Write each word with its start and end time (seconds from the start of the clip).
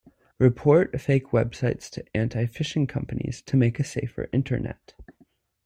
Report 0.39 0.99
fake 0.99 1.25
websites 1.25 1.87
to 1.91 2.03
anti-phishing 2.17 2.89
companies 2.89 3.43
to 3.43 3.55
make 3.55 3.79
a 3.79 3.83
safer 3.83 4.27
internet. 4.33 4.95